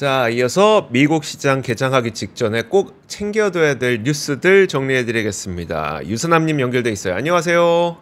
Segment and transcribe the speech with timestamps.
[0.00, 6.00] 자, 이어서 미국 시장 개장하기 직전에 꼭 챙겨둬야 될 뉴스들 정리해드리겠습니다.
[6.06, 7.16] 유선남님 연결돼 있어요.
[7.16, 7.98] 안녕하세요.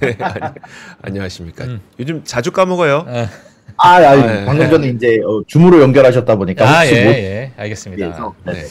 [0.00, 0.54] 네, 아니,
[1.00, 1.64] 안녕하십니까.
[1.66, 1.80] 음.
[2.00, 3.06] 요즘 자주 까먹어요.
[3.06, 3.28] 아,
[3.76, 4.44] 아, 아, 네.
[4.44, 8.34] 방금 전에 이제 어, 줌으로 연결하셨다 보니까 아, 예, 못 예, 알겠습니다.
[8.46, 8.52] 네.
[8.52, 8.68] 네네네.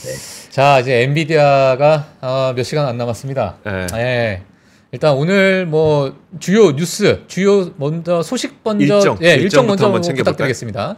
[0.50, 3.56] 자, 이제 엔비디아가 어, 몇 시간 안 남았습니다.
[3.64, 3.88] 네.
[3.94, 4.55] 예.
[4.96, 10.32] 일단 오늘 뭐 주요 뉴스, 주요 먼저 소식 먼저 일정, 예, 일정 먼저 한번 챙겨볼까요?
[10.32, 10.96] 부탁드리겠습니다.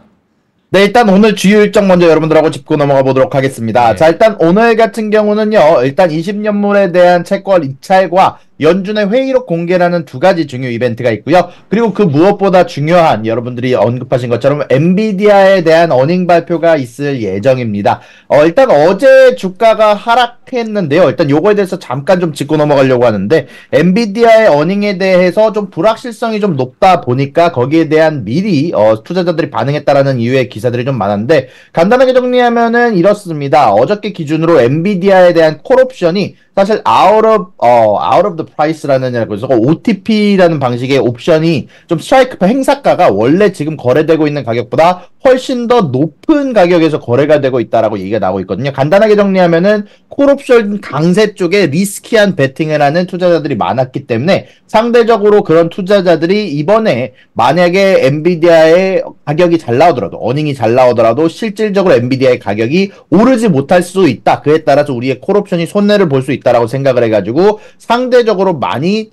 [0.70, 3.90] 네, 일단 오늘 주요 일정 먼저 여러분들하고 짚고 넘어가 보도록 하겠습니다.
[3.90, 3.96] 네.
[3.96, 10.46] 자, 일단 오늘 같은 경우는요, 일단 20년물에 대한 채권 입찰과 연준의 회의록 공개라는 두 가지
[10.46, 11.48] 중요 이벤트가 있고요.
[11.68, 18.00] 그리고 그 무엇보다 중요한 여러분들이 언급하신 것처럼 엔비디아에 대한 어닝 발표가 있을 예정입니다.
[18.28, 21.08] 어, 일단 어제 주가가 하락했는데요.
[21.08, 27.00] 일단 요거에 대해서 잠깐 좀 짚고 넘어가려고 하는데 엔비디아의 earning에 대해서 좀 불확실성이 좀 높다
[27.00, 33.72] 보니까 거기에 대한 미리 어, 투자자들이 반응했다라는 이유의 기사들이 좀 많았는데 간단하게 정리하면은 이렇습니다.
[33.72, 40.58] 어저께 기준으로 엔비디아에 대한 콜옵션이 사실 out of 어 out of the price라는 그래서 OTP라는
[40.58, 47.40] 방식의 옵션이 좀 스트라이크 행사가가 원래 지금 거래되고 있는 가격보다 훨씬 더 높은 가격에서 거래가
[47.40, 48.72] 되고 있다라고 얘기가 나오고 있거든요.
[48.72, 57.14] 간단하게 정리하면은 콜옵션 강세 쪽에 risky한 베팅을 하는 투자자들이 많았기 때문에 상대적으로 그런 투자자들이 이번에
[57.32, 64.40] 만약에 엔비디아의 가격이 잘 나오더라도 earning이 잘 나오더라도 실질적으로 엔비디아의 가격이 오르지 못할 수 있다.
[64.42, 69.10] 그에 따라서 우리의 콜옵션이 손해를 볼 수 있다 라고 생각을 해가지고 상대적으로 많이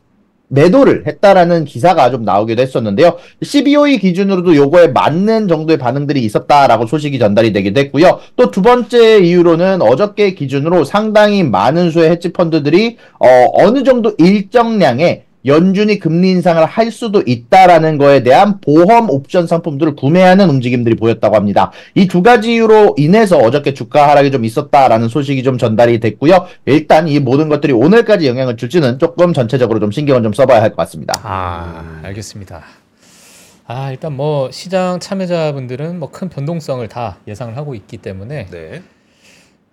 [0.47, 3.17] 매도를 했다라는 기사가 좀 나오기도 했었는데요.
[3.41, 8.19] CBOE 기준으로도 요거에 맞는 정도의 반응들이 있었다라고 소식이 전달이 되기도 했고요.
[8.35, 15.24] 또 두 번째 이유로는 어저께 기준으로 상당히 많은 수의 헤지 펀드들이 어, 어느 정도 일정량의
[15.45, 21.71] 연준이 금리 인상을 할 수도 있다라는 거에 대한 보험 옵션 상품들을 구매하는 움직임들이 보였다고 합니다.
[21.93, 26.45] 이 두 가지 이유로 인해서 어저께 주가 하락이 좀 있었다라는 소식이 좀 전달이 됐고요.
[26.65, 30.77] 일단 이 모든 것들이 오늘까지 영향을 줄지는 조금 전체적으로 좀 신경을 좀 써봐야 할 것
[30.77, 31.19] 같습니다.
[31.23, 32.63] 아, 알겠습니다.
[33.67, 38.81] 아, 일단 뭐 시장 참여자분들은 뭐 큰 변동성을 다 예상을 하고 있기 때문에 네.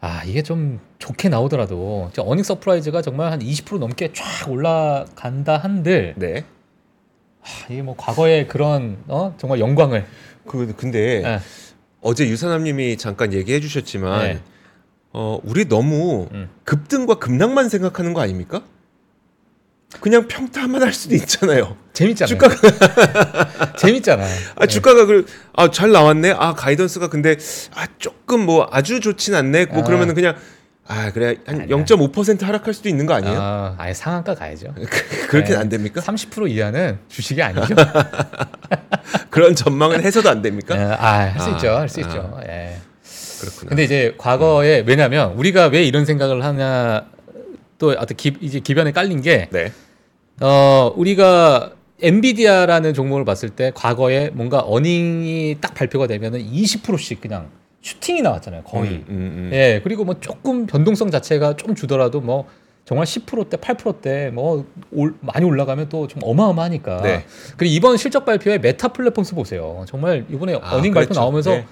[0.03, 6.15] 아, 이게 좀 좋게 나오더라도 저 earning surprise가 정말 한 20% 넘게 쫙 올라간다 한들
[6.17, 6.45] 네.
[7.41, 10.05] 아, 이게 뭐 과거의 그런 어 정말 영광을
[10.45, 11.39] 그 근데 예.
[12.01, 14.41] 어제 유사남님이 잠깐 얘기해 주셨지만 네.
[15.13, 16.51] 어, 우리 너무 음.
[16.65, 18.63] 급등과 급락만 생각하는 거 아닙니까?
[20.01, 21.77] 그냥 평타만 할 수도 있잖아요.
[21.93, 22.29] 재밌잖아요.
[22.39, 24.25] 주가가 재밌잖아.
[24.57, 26.33] 아 주가가 그 아 잘 나왔네.
[26.39, 27.37] 아 가이던스가 근데
[27.75, 29.67] 아 조금 뭐 아주 좋진 않네.
[29.67, 29.85] 뭐 아.
[29.85, 30.35] 그러면은 그냥
[30.89, 31.77] 아 그래 한 아니야.
[31.77, 33.39] 0.5% 하락할 수도 있는 거 아니에요?
[33.41, 34.75] 아, 아예 상한가 가야죠.
[35.29, 35.57] 그렇게 네.
[35.57, 36.01] 안 됩니까?
[36.01, 37.75] 30% 이하는 주식이 아니죠.
[39.31, 40.75] 그런 전망은 해서도 안 됩니까?
[40.99, 41.69] 아, 할수 아, 있죠.
[41.77, 42.03] 할수 아.
[42.07, 42.41] 있죠.
[42.49, 42.77] 예.
[43.41, 43.69] 그렇구나.
[43.71, 47.07] 근데 이제 과거에 왜냐면 우리가 왜 이런 생각을 하냐
[47.83, 49.73] 또 어떤 기, 이제 저변에 깔린 게 네.
[50.41, 57.49] 어, 우리가 엔비디아라는 종목을 봤을 때 과거에 뭔가 earning이 딱 발표가 되면은 20%씩 그냥
[57.81, 58.63] 슈팅이 나왔잖아요.
[58.63, 58.91] 거의.
[58.91, 59.51] 음, 음, 음.
[59.53, 59.81] 예.
[59.83, 62.47] 그리고 뭐 조금 변동성 자체가 좀 주더라도 뭐
[62.85, 67.03] 정말 10%대, 8%대 뭐 올, 많이 올라가면 또 좀 어마어마하니까.
[67.03, 67.25] 네.
[67.57, 69.85] 그리고 이번 실적 발표에 메타 플랫폼스 보세요.
[69.89, 71.09] 정말 이번에 아, earning 그렇죠.
[71.09, 71.67] 발표 나오면서 네.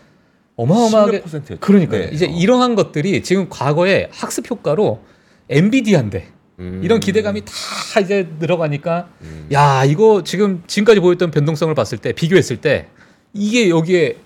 [0.57, 1.23] 어마어마하게.
[1.61, 2.07] 그러니까요.
[2.07, 2.11] 네.
[2.13, 2.31] 이제 어.
[2.31, 5.01] 이러한 것들이 지금 과거에 학습 효과로
[5.51, 6.29] 엔비디아인데
[6.61, 6.81] 음.
[6.83, 9.49] 이런 기대감이 다 이제 늘어가니까 음.
[9.53, 12.89] 야 이거 지금 지금까지 보였던 변동성을 봤을 때 비교했을 때
[13.35, 14.17] 이게 여기에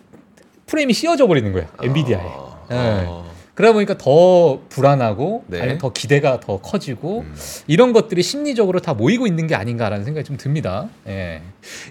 [0.66, 2.22] 프레임이 씌워져 버리는 거야 엔비디아에.
[2.22, 2.76] 아, 예.
[2.76, 3.23] 아.
[3.54, 5.58] 그러다 보니까 더 불안하고 네.
[5.60, 7.34] 아니면 더 기대가 더 커지고 음.
[7.68, 10.88] 이런 것들이 심리적으로 다 모이고 있는 게 아닌가라는 생각이 좀 듭니다.
[11.06, 11.40] 예.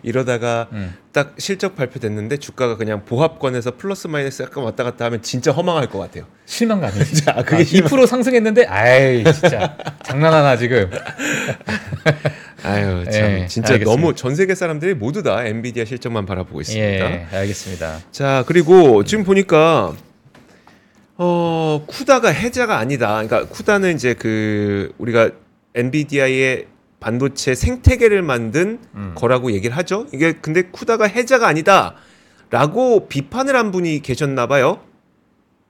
[0.03, 0.93] 이러다가 음.
[1.13, 5.99] 딱 실적 발표됐는데 주가가 그냥 보합권에서 플러스 마이너스 약간 왔다 갔다 하면 진짜 허망할 것
[5.99, 6.25] 같아요.
[6.45, 7.15] 실망감이지.
[7.23, 10.89] 자, 그게 아, 2% 상승했는데 아이 진짜 장난하나 지금.
[12.65, 13.85] 아유 참 예, 진짜 알겠습니다.
[13.85, 17.11] 너무 전 세계 사람들이 모두 다 엔비디아 실적만 바라보고 있습니다.
[17.11, 17.99] 예, 알겠습니다.
[18.11, 19.93] 자 그리고 지금 보니까
[21.17, 23.23] 어 쿠다가 해자가 아니다.
[23.23, 25.31] 그러니까 쿠다는 이제 그 우리가
[25.75, 26.67] 엔비디아의
[26.99, 29.11] 반도체 생태계를 만든 음.
[29.15, 30.07] 거라고 얘기를 하죠.
[30.13, 34.79] 이게 근데 쿠다가 해자가 아니다라고 비판을 한 분이 계셨나 봐요.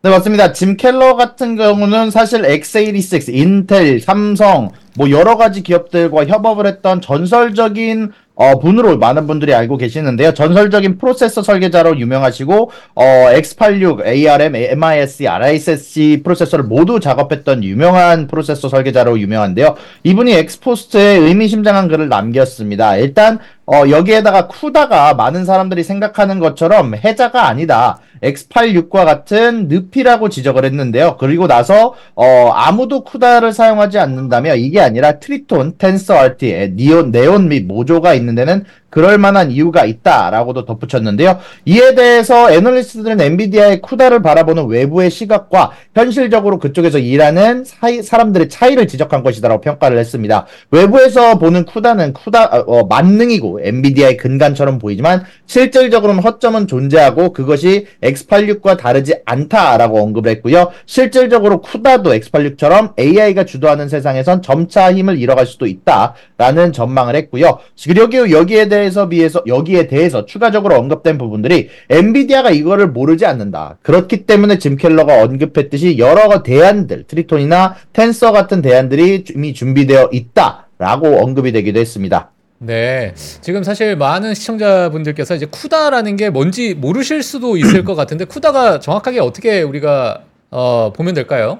[0.03, 0.51] 네, 맞습니다.
[0.51, 8.11] 짐 켈러 같은 경우는 사실 x86, 인텔, 삼성, 뭐 여러 가지 기업들과 협업을 했던 전설적인
[8.35, 10.33] 어, 분으로 많은 분들이 알고 계시는데요.
[10.33, 19.19] 전설적인 프로세서 설계자로 유명하시고, 어, X86, ARM, MIPS, RISC 프로세서를 모두 작업했던 유명한 프로세서 설계자로
[19.19, 19.75] 유명한데요.
[20.03, 22.97] 이분이 X post에 의미심장한 글을 남겼습니다.
[22.97, 23.37] 일단,
[23.67, 27.99] 어, 여기에다가 쿠다가 많은 사람들이 생각하는 것처럼 해자가 아니다.
[28.23, 31.17] X86과 같은 늪이라고 지적을 했는데요.
[31.19, 37.65] 그리고 나서 어, 아무도 쿠다를 사용하지 않는다며 이게 아니라 트리톤, 텐서 RT, 니온, 네온 및
[37.65, 41.39] 모조가 있는 데는 그럴 만한 이유가 있다라고도 덧붙였는데요.
[41.65, 49.23] 이에 대해서 애널리스트들은 엔비디아의 쿠다를 바라보는 외부의 시각과 현실적으로 그쪽에서 일하는 사이, 사람들의 차이를 지적한
[49.23, 50.45] 것이다라고 평가를 했습니다.
[50.69, 58.77] 외부에서 보는 쿠다는 쿠다 어, 어, 만능이고 엔비디아의 근간처럼 보이지만 실질적으로는 허점은 존재하고 그것이 X86과
[58.77, 60.69] 다르지 않다라고 언급을 했고요.
[60.85, 67.57] 실질적으로 쿠다도 X86처럼 AI가 주도하는 세상에선 점차 힘을 잃어갈 수도 있다라는 전망을 했고요.
[67.87, 73.77] 그리고 여기에 대해 서 비해서 여기에 대해서 추가적으로 언급된 부분들이 엔비디아가 이거를 모르지 않는다.
[73.81, 81.51] 그렇기 때문에 짐 켈러가 언급했듯이 여러 대안들, Triton이나 Tensor 같은 대안들이 이미 준비되어 있다라고 언급이
[81.51, 82.31] 되기도 했습니다.
[82.59, 83.13] 네.
[83.15, 89.19] 지금 사실 많은 시청자분들께서 이제 쿠다라는 게 뭔지 모르실 수도 있을 것 같은데 쿠다가 정확하게
[89.19, 91.59] 어떻게 우리가 어, 보면 될까요?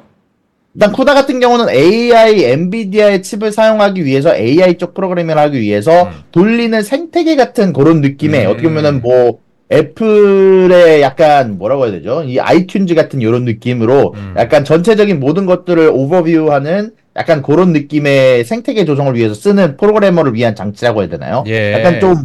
[0.75, 6.81] 일단 쿠다 같은 경우는 AI, 엔비디아의 칩을 사용하기 위해서 AI 쪽 프로그래밍을 하기 위해서 돌리는
[6.81, 8.51] 생태계 같은 그런 느낌의 음.
[8.51, 9.39] 어떻게 보면은 뭐
[9.71, 12.23] 애플의 약간 뭐라고 해야 되죠?
[12.23, 14.33] 이 아이튠즈 같은 이런 느낌으로 음.
[14.37, 21.01] 약간 전체적인 모든 것들을 오버뷰하는 약간 그런 느낌의 생태계 조성을 위해서 쓰는 프로그래머를 위한 장치라고
[21.01, 21.43] 해야 되나요?
[21.47, 21.73] 예.
[21.73, 22.15] 약간 좀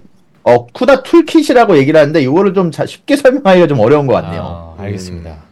[0.44, 4.74] 어, 쿠다 toolkit이라고 얘기를 하는데 이거를 좀 자- 쉽게 설명하기가 좀 어려운 것 같네요.
[4.78, 5.47] 아, 알겠습니다.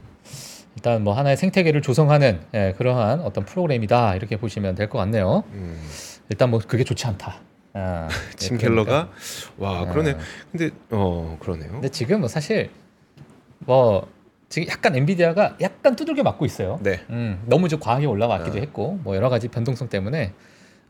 [0.87, 5.43] 일단 뭐 하나의 생태계를 조성하는 예, 그러한 어떤 프로그램이다 이렇게 보시면 될 것 같네요.
[5.53, 5.77] 음.
[6.29, 7.41] 일단 뭐 그게 좋지 않다.
[7.75, 8.85] 아, 예, 짐 그러니까.
[8.85, 9.11] 켈러가
[9.59, 10.12] 와 그러네.
[10.12, 10.19] 아.
[10.53, 11.73] 근데 어 그러네요.
[11.73, 12.71] 근데 지금 뭐 사실
[13.59, 14.06] 뭐
[14.49, 16.79] 지금 약간 엔비디아가 약간 두들겨 맞고 있어요.
[16.85, 17.00] 네.
[17.11, 18.61] 음, 너무 좀 과하게 올라왔기도 아.
[18.61, 20.35] 했고 뭐 여러 가지 변동성 때문에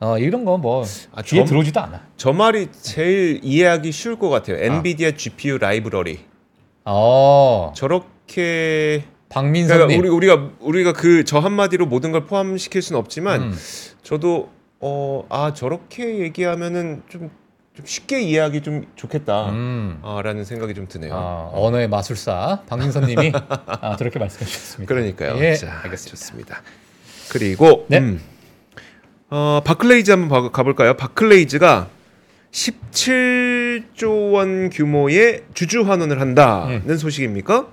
[0.00, 2.02] 어, 이런 거뭐 아, 귀에 저- 들어오지도 않아.
[2.18, 4.58] 저 말이 제일 이해하기 쉬울 것 같아요.
[4.62, 6.20] 엔비디아 GPU 라이브러리.
[6.84, 9.98] 어, 저렇게 그러니까 박민선님.
[10.00, 13.54] 우리 우리가 우리가 그 저 한마디로 모든 걸 포함시킬 수는 없지만 음,
[14.02, 14.50] 저도
[14.80, 17.30] 어 아 저렇게 얘기하면은 좀,
[17.74, 19.48] 좀 쉽게 이해하기 좀 좋겠다.
[19.50, 19.98] 음.
[20.02, 21.12] 아, 라는 생각이 좀 드네요.
[21.14, 23.32] 아, 언어의 마술사 박민선님이
[23.66, 24.94] 아, 그렇게 말씀해 주셨습니다.
[24.94, 25.36] 그러니까요.
[25.44, 26.10] 예, 자, 알겠습니다.
[26.16, 26.62] 좋습니다.
[27.30, 27.98] 그리고 네.
[27.98, 28.20] 음,
[29.30, 30.94] 어, 바클레이즈 한번 봐- 가볼까요?
[30.94, 31.88] 바클레이즈가
[32.52, 36.96] 17조 원 규모의 주주 환원을 한다는 음.
[36.96, 37.66] 소식입니까?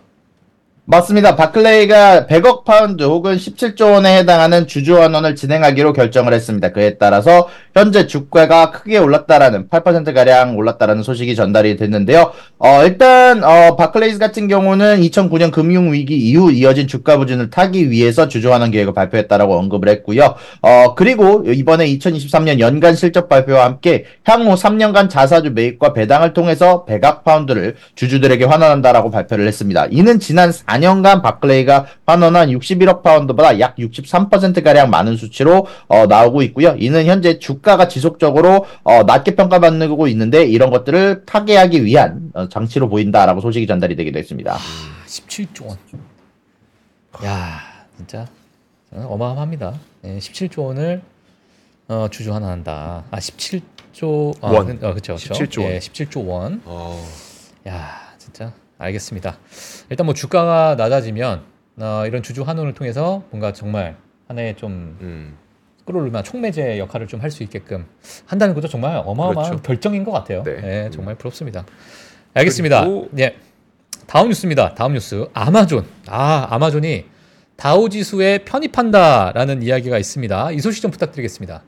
[0.85, 1.37] 맞습니다.
[1.37, 6.73] 바클레이가 100억 파운드 혹은 17조 원에 해당하는 주주 환원을 진행하기로 결정을 했습니다.
[6.73, 12.33] 그에 따라서 현재 주가가 크게 올랐다라는 8%가량 올랐다라는 소식이 전달이 됐는데요.
[12.59, 18.27] 어, 일단 어, 바클레이즈 같은 경우는 2009년 금융 위기 이후 이어진 주가 부진을 타기 위해서
[18.27, 20.35] 주주 환원 계획을 발표했다라고 언급을 했고요.
[20.61, 27.23] 어, 그리고 이번에 2023년 연간 실적 발표와 함께 향후 3년간 자사주 매입과 배당을 통해서 100억
[27.23, 29.87] 파운드를 주주들에게 환원한다라고 발표를 했습니다.
[29.89, 36.75] 이는 지난 4 년간 바클레이가 환원한 61억 파운드보다 약 63%가량 많은 수치로 어, 나오고 있고요.
[36.77, 43.41] 이는 현재 주가가 지속적으로 어, 낮게 평가받고 있는데 이런 것들을 타개하기 위한 어, 장치로 보인다라고
[43.41, 44.57] 소식이 전달이 되기도 했습니다.
[45.07, 45.77] 17조 원.
[47.25, 47.59] 야,
[47.97, 48.27] 진짜
[48.91, 49.73] 어, 어마어마합니다.
[50.01, 51.01] 네, 17조 원을
[51.87, 53.03] 어, 주주 하나 한다.
[53.11, 54.79] 아, 17조 아, 원.
[54.79, 55.15] 그- 어, 그렇죠.
[55.15, 55.71] 17조 원.
[55.71, 56.61] 예, 17조 원.
[56.65, 57.03] 어,
[57.67, 58.51] 야, 진짜
[58.83, 59.37] 알겠습니다.
[59.89, 61.41] 일단 뭐 주가가 낮아지면
[61.77, 63.95] 어, 이런 주주 환원을 통해서 뭔가 정말
[64.27, 65.37] 하나의 좀 음.
[65.85, 67.85] 끌어올리면 촉매제 역할을 좀 할 수 있게끔
[68.25, 69.61] 한다는 것도 정말 어마어마한 그렇죠.
[69.63, 70.43] 결정인 것 같아요.
[70.43, 70.61] 네.
[70.61, 71.65] 네, 정말 부럽습니다.
[72.33, 72.81] 알겠습니다.
[72.85, 73.35] 그리고- 예.
[74.07, 74.75] 다음 뉴스입니다.
[74.75, 75.25] 다음 뉴스.
[75.33, 75.85] 아마존.
[76.07, 77.05] 아, 아마존이
[77.55, 80.51] 다우 지수에 편입한다라는 이야기가 있습니다.
[80.51, 81.63] 이 소식 좀 부탁드리겠습니다.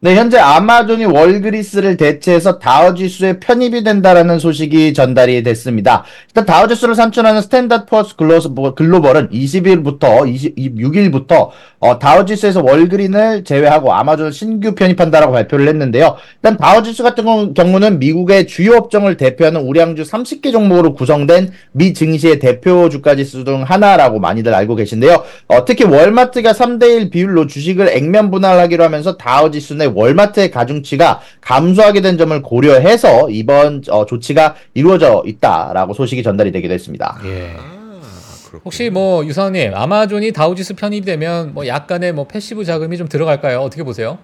[0.00, 6.04] 네, 현재 아마존이 월그린스를 대체해서 다우지수에 편입이 된다라는 소식이 전달이 됐습니다.
[6.28, 9.98] 일단 다우지수를 산출하는 스탠다드 푸어스 글로벌은 20일부터
[10.56, 11.48] 26일부터
[11.80, 16.14] 어, 다우지수에서 월그린을 제외하고 아마존 신규 편입한다라고 발표를 했는데요.
[16.36, 22.38] 일단 다우지수 같은 경우- 경우는 미국의 주요 업종을 대표하는 우량주 30개 종목으로 구성된 미 증시의
[22.38, 25.24] 대표 주가 지수 중 하나라고 많이들 알고 계신데요.
[25.48, 32.18] 어, 특히 월마트가 3대1 비율로 주식을 액면 분할하기로 하면서 다우지수 내 월마트의 가중치가 감소하게 된
[32.18, 37.18] 점을 고려해서 이번 어, 조치가 이루어져 있다라고 소식이 전달이 되기도 했습니다.
[37.24, 37.54] 예.
[37.58, 38.00] 아,
[38.46, 38.62] 그렇군요.
[38.64, 43.60] 혹시 뭐 유사님 아마존이 다우지수 편입되면 뭐 약간의 뭐 passive 자금이 좀 들어갈까요?
[43.60, 44.18] 어떻게 보세요?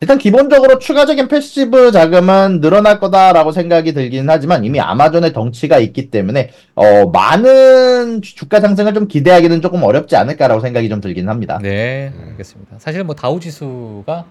[0.00, 6.50] 일단 기본적으로 추가적인 passive 자금은 늘어날 거다라고 생각이 들긴 하지만 이미 아마존의 덩치가 있기 때문에
[6.74, 11.58] 어 많은 주- 주가 상승을 좀 기대하기는 조금 어렵지 않을까라고 생각이 좀 들긴 합니다.
[11.62, 12.76] 네, 알겠습니다.
[12.80, 14.24] 사실 뭐 다우지수가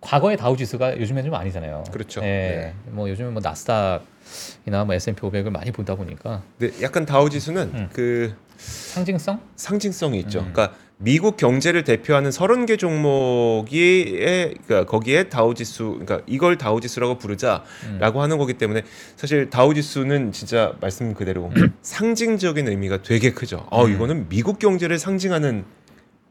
[0.00, 1.84] 과거의 다우 지수가 요즘엔 좀 아니잖아요.
[1.92, 2.20] 그렇죠.
[2.20, 7.70] 네, 뭐 요즘은 뭐 나스닥이나 뭐 S&P 500을 많이 보다 보니까 네, 약간 다우 지수는
[7.74, 7.88] 음.
[7.92, 9.40] 그 상징성?
[9.56, 10.40] 상징성이 있죠.
[10.40, 10.52] 음.
[10.52, 17.16] 그러니까 미국 경제를 대표하는 30개 종목이 에, 그러니까 거기에 다우 지수 그러니까 이걸 다우 지수라고
[17.16, 18.22] 부르자라고 음.
[18.22, 18.82] 하는 거기 때문에
[19.16, 21.50] 사실 다우 지수는 진짜 말씀 그대로
[21.82, 23.66] 상징적인 의미가 되게 크죠.
[23.70, 23.94] 어, 음.
[23.94, 25.64] 이거는 미국 경제를 상징하는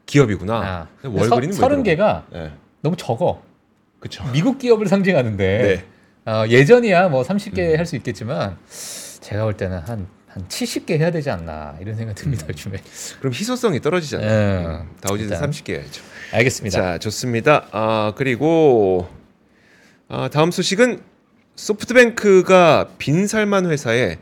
[0.06, 0.54] 기업이구나.
[0.54, 2.52] 아, 월그린은 왜 서른 개가 네.
[2.82, 3.42] 너무 적어.
[4.00, 4.24] 그렇죠.
[4.32, 5.84] 미국 기업을 상징하는데
[6.26, 6.30] 네.
[6.30, 7.78] 어, 예전이야 뭐 30개 음.
[7.78, 8.56] 할수 있겠지만
[9.20, 12.78] 제가 볼 때는 한, 한 70개 해야 되지 않나 이런 생각 듭니다 요즘에.
[13.20, 14.28] 그럼 희소성이 떨어지잖아요.
[14.28, 14.66] 네.
[14.66, 15.50] 음, 다우 지수 일단.
[15.50, 16.02] 30개 해야죠.
[16.32, 16.80] 알겠습니다.
[16.80, 17.68] 자, 좋습니다.
[17.72, 19.08] 아, 그리고
[20.08, 21.00] 아, 다음 소식은
[21.56, 24.16] 소프트뱅크가 빈살만 회사에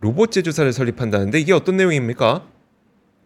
[0.00, 2.46] 로봇 제조사를 설립한다는데 이게 어떤 내용입니까?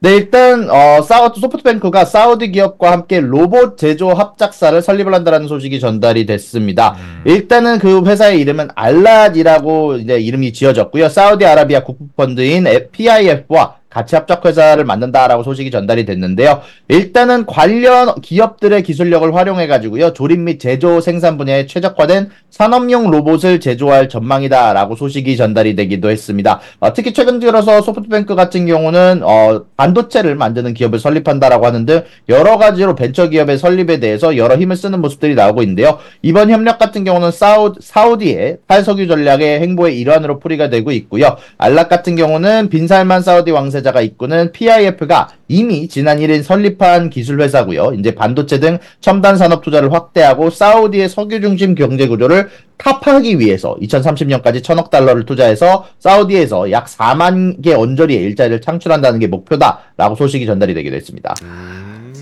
[0.07, 6.27] 네, 일단 어, 사우드 소프트뱅크가 사우디 기업과 함께 로봇 제조 합작사를 설립을 한다는 소식이 전달이
[6.27, 6.95] 됐습니다.
[6.97, 7.23] 음.
[7.25, 11.09] 일단은 그 회사의 이름은 알랏이라고 이제 이름이 지어졌고요.
[11.09, 16.61] 사우디아라비아 국부펀드인 PIF와 같이 합작 회사를 만든다라고 소식이 전달이 됐는데요.
[16.89, 20.13] 일단은 관련 기업들의 기술력을 활용해 가지고요.
[20.13, 26.61] 조립 및 제조 생산 분야에 최적화된 산업용 로봇을 제조할 전망이다라고 소식이 전달이 되기도 했습니다.
[26.81, 32.59] 어, 특히 최근 들어서 소프트뱅크 같은 경우는 어, 반도체를 만드는 기업을 설립한다라고 하는 등 여러
[32.59, 35.99] 가지로 벤처 기업의 설립에 대해서 여러 힘을 쓰는 모습들이 나오고 있는데요.
[36.21, 41.39] 이번 협력 같은 경우는 사우, 사우디의 탈석유 전략의 행보의 일환으로 풀이가 되고 있고요.
[41.57, 47.93] 알락 같은 경우는 빈살만 사우디 왕세 자가 이끄는 PIF가 이미 지난 1일 설립한 기술 회사고요.
[47.95, 54.63] 이제 반도체 등 첨단 산업 투자를 확대하고 사우디의 석유 중심 경제 구조를 타파하기 위해서 2030년까지
[54.63, 60.97] 천억 달러를 투자해서 사우디에서 약 4만 개 언저리의 일자리를 창출한다는 게 목표다라고 소식이 전달이 되기도
[60.97, 61.35] 했습니다.
[61.45, 62.13] 음,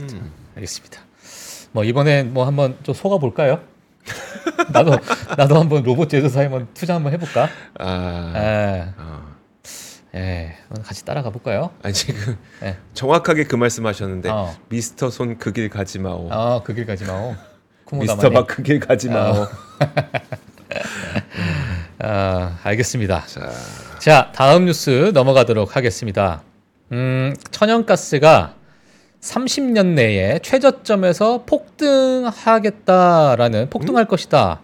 [0.57, 1.01] 알겠습니다.
[1.73, 3.61] 뭐 이번엔 뭐 한번 좀 속아 볼까요?
[4.71, 4.99] 나도
[5.37, 7.49] 나도 한번 로봇 제조사에 한번 투자 한번 해볼까?
[7.79, 9.34] 아, 에, 아,
[10.15, 11.71] 에, 한번 같이 따라가 볼까요?
[11.83, 12.77] 아니 지금 네.
[12.95, 14.55] 정확하게 그 말씀하셨는데 어.
[14.69, 16.29] 미스터 손 그 길 가지 마오.
[16.31, 17.35] 아, 그 길까지 마오.
[17.93, 19.47] 미스터 박 그 길 가지 마오.
[21.99, 23.25] 아, 알겠습니다.
[23.27, 23.51] 자,
[23.99, 26.43] 자, 다음 뉴스 넘어가도록 하겠습니다.
[26.93, 28.55] 음, 천연가스가
[29.21, 34.61] 30년 내에 최저점에서 폭등하겠다라는 폭등할 것이다.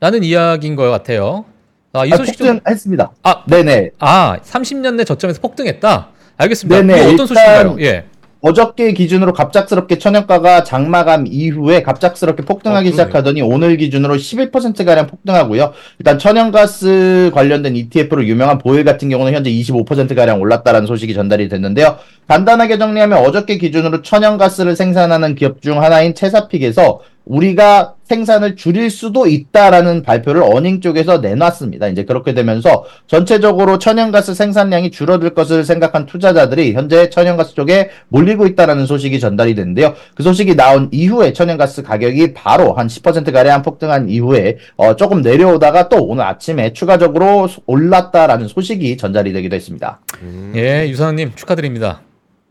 [0.00, 1.44] 라는 이야기인 것 같아요.
[1.92, 3.12] 아, 이 아, 소식 좀 폭증했습니다.
[3.22, 3.90] 아, 네네.
[3.98, 6.08] 아, 30년 내 저점에서 폭등했다.
[6.36, 6.82] 알겠습니다.
[6.82, 7.76] 네네, 이게 어떤 소식인가요?
[7.80, 8.04] 예.
[8.42, 12.92] 어저께 기준으로 갑작스럽게 천연가가 장마감 이후에 갑작스럽게 폭등하기 어, 그러네요.
[12.92, 15.74] 시작하더니 오늘 기준으로 11%가량 폭등하고요.
[15.98, 21.98] 일단 천연가스 관련된 ETF로 유명한 보일 같은 경우는 현재 25%가량 올랐다라는 소식이 전달이 됐는데요.
[22.28, 27.00] 간단하게 정리하면 어저께 기준으로 천연가스를 생산하는 기업 중 하나인 체사픽에서
[27.30, 31.86] 우리가 생산을 줄일 수도 있다라는 발표를 어닝 쪽에서 내놨습니다.
[31.88, 38.86] 이제 그렇게 되면서 전체적으로 천연가스 생산량이 줄어들 것을 생각한 투자자들이 현재 천연가스 쪽에 몰리고 있다라는
[38.86, 39.94] 소식이 전달이 됐는데요.
[40.16, 46.04] 그 소식이 나온 이후에 천연가스 가격이 바로 한 10%가량 폭등한 이후에 어, 조금 내려오다가 또
[46.04, 50.00] 오늘 아침에 추가적으로 올랐다라는 소식이 전달이 되기도 했습니다.
[50.22, 52.00] 음, 예, 유사님 축하드립니다.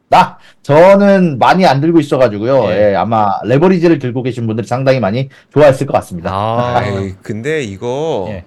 [0.09, 2.65] 나 저는 많이 안 들고 있어가지고요.
[2.71, 2.91] 예.
[2.91, 6.31] 예, 아마 레버리지를 들고 계신 분들이 상당히 많이 좋아했을 것 같습니다.
[6.33, 8.45] 아, 아이, 근데 이거 예.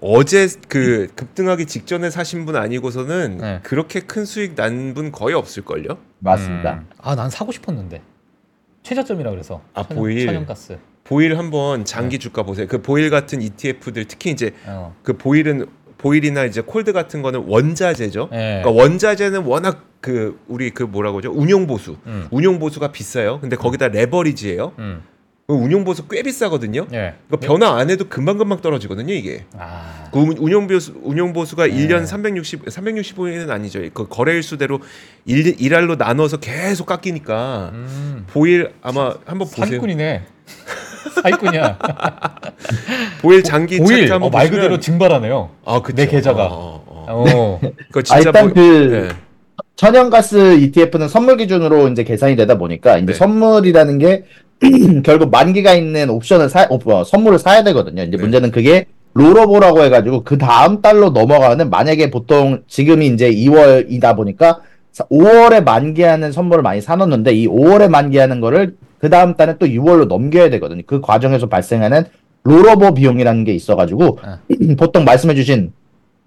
[0.00, 3.60] 어제 그 급등하기 직전에 사신 분 아니고서는 네.
[3.62, 5.98] 그렇게 큰 수익 난 분 거의 없을 걸요.
[6.18, 6.72] 맞습니다.
[6.74, 6.86] 음.
[7.00, 8.02] 아, 난 사고 싶었는데.
[8.82, 9.60] 최저점이라 그래서.
[9.74, 10.26] 아, 천연- 보일.
[10.26, 10.78] 천연가스.
[11.04, 12.66] 보일 한번 장기 주가 보세요.
[12.68, 14.94] 그 보일 같은 ETF들 특히 이제 어.
[15.04, 15.66] 그 보일은
[15.98, 18.28] 보일이나 이제 콜드 같은 거는 원자재죠.
[18.32, 18.60] 예.
[18.62, 21.30] 그러니까 원자재는 워낙 그 우리 그 뭐라고 하죠?
[21.32, 21.96] 운용 보수.
[22.06, 22.26] 음.
[22.30, 23.38] 운용 보수가 비싸요.
[23.40, 24.72] 근데 거기다 레버리지예요.
[24.80, 25.02] 음.
[25.46, 26.86] 그 운용 보수 꽤 비싸거든요.
[26.92, 27.14] 예.
[27.28, 29.44] 그러니까 변화 안 해도 금방 금방 떨어지거든요, 이게.
[29.56, 30.08] 아.
[30.12, 31.72] 그 운- 운용 보수 운용 보수가 네.
[31.74, 33.80] 1년 360 365일은 아니죠.
[33.94, 34.80] 그 거래일 수대로
[35.24, 38.24] 일 일할로 나눠서 계속 깎이니까 음.
[38.28, 39.66] 보일 아마 한번 보세요.
[39.66, 40.22] 사기꾼이네.
[41.22, 41.78] 사기꾼이야.
[43.22, 44.12] 보일 장기 보일.
[44.12, 45.50] 어, 말 그대로 증발하네요.
[45.64, 45.96] 아, 그쵸.
[45.96, 46.46] 내 계좌가.
[46.46, 47.24] 어, 어, 어.
[47.36, 47.60] 어.
[47.88, 49.08] 그거 아, 진짜 일단 보- 그 네.
[49.76, 53.12] 천연가스 ETF는 선물 기준으로 이제 계산이 되다 보니까 이제 네.
[53.14, 54.24] 선물이라는 게
[55.02, 58.02] 결국 만기가 있는 옵션을 사, 어, 어, 선물을 사야 되거든요.
[58.02, 58.22] 이제 네.
[58.22, 64.60] 문제는 그게 롤오버라고 해가지고 그 다음 달로 넘어가는 만약에 보통 지금이 이제 2월이다 보니까
[65.10, 70.48] 5월에 만기하는 선물을 많이 사놓는데 이 5월에 만기하는 거를 그 다음 달에 또 6월로 넘겨야
[70.50, 70.82] 되거든요.
[70.86, 72.04] 그 과정에서 발생하는
[72.44, 74.38] 롤오버 비용이라는 게 있어가지고 아.
[74.78, 75.72] 보통 말씀해주신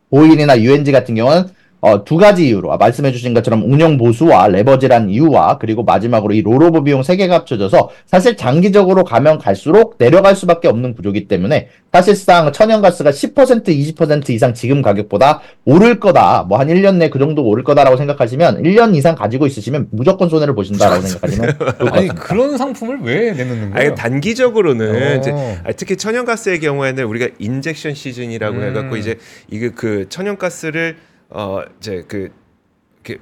[0.09, 1.45] 보일이나 UNG 같은 경우는
[1.85, 6.81] 어, 두 가지 이유로 아, 말씀해주신 것처럼 운영 보수와 레버지란 이유와 그리고 마지막으로 이 롤오버
[6.81, 13.11] 비용 세 개가 합쳐져서 사실 장기적으로 가면 갈수록 내려갈 수밖에 없는 구조기 때문에 사실상 천연가스가
[13.11, 17.97] 10% 20% 이상 지금 가격보다 오를 거다 뭐 한 1년 내 그 정도 오를 거다라고
[17.97, 22.07] 생각하시면 1년 이상 가지고 있으시면 무조건 손해를 보신다라고 생각하시면 좋을 것 아니.
[22.07, 23.89] 그런 상품을 왜 내놓는 거예요?
[23.89, 25.19] 아니 단기적으로는 어.
[25.19, 25.31] 이제
[25.63, 28.63] 아, 특히 천연가스의 경우에는 우리가 injection 시즌이라고 음.
[28.63, 29.17] 해갖고 이제
[29.51, 30.95] 이게 그 천연가스를
[31.29, 32.32] 어 이제 그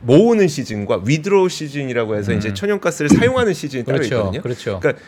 [0.02, 2.38] 모으는 시즌과 withdraw 시즌이라고 해서 음.
[2.38, 4.42] 이제 천연가스를 사용하는 시즌이 따로 그렇죠, 있거든요.
[4.42, 4.80] 그렇죠.
[4.80, 5.04] 그러니까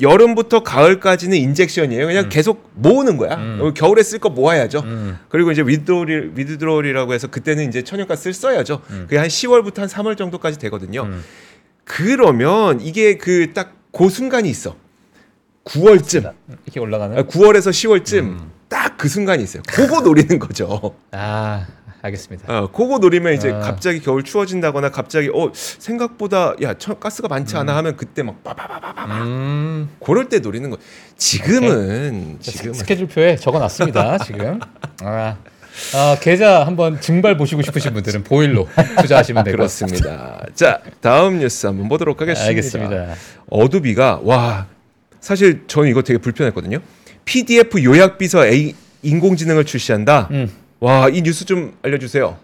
[0.00, 2.06] 여름부터 가을까지는 injection이에요.
[2.06, 2.28] 그냥 음.
[2.30, 3.34] 계속 모으는 거야.
[3.36, 3.58] 음.
[3.60, 4.80] 어, 겨울에 쓸 거 모아야죠.
[4.80, 5.18] 음.
[5.28, 8.80] 그리고 이제 withdrawal withdrawal이라고 해서 그때는 이제 천연가스를 써야죠.
[8.90, 9.00] 음.
[9.02, 11.02] 그게 한 10월부터 한 3월 정도까지 되거든요.
[11.02, 11.22] 음.
[11.84, 14.76] 그러면 이게 그딱그 순간이 있어.
[15.64, 16.32] 9월쯤.
[16.64, 17.18] 이렇게 올라가는.
[17.18, 18.50] 아, 9월에서 10월쯤 음.
[18.68, 19.62] 딱그 순간이 있어요.
[19.68, 20.94] 그거 노리는 거죠.
[21.10, 21.66] 아
[22.02, 22.52] 알겠습니다.
[22.52, 23.60] 어, 그거 노리면 이제 아.
[23.60, 29.22] 갑자기 겨울 추워진다거나 갑자기 어 생각보다 야 천, 가스가 많지 않아 하면 그때 막 빠바바바바
[29.22, 29.88] 음.
[30.04, 30.78] 그럴 때 노리는 거.
[31.16, 34.18] 지금은 스- 지금은 스케줄표에 적어놨습니다.
[34.26, 34.58] 지금.
[35.02, 35.36] 아,
[35.94, 38.68] 아, 계좌 한번 증발 보시고 싶으신 분들은 보일로
[39.00, 40.44] 투자하시면 될 것 같습니다.
[40.54, 42.48] 자 다음 뉴스 한번 보도록 하겠습니다.
[42.48, 43.14] 알겠습니다.
[43.48, 44.66] 어도비가 와
[45.20, 46.78] 사실 저는 이거 되게 불편했거든요.
[47.24, 48.74] PDF 요약 비서 AI
[49.04, 50.28] 인공지능을 출시한다.
[50.32, 50.50] 음.
[50.82, 52.36] 와 이 뉴스 좀 알려주세요.